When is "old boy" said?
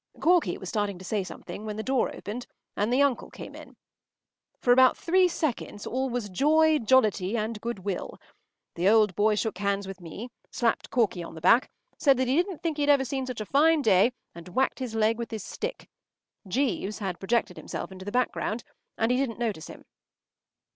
8.89-9.35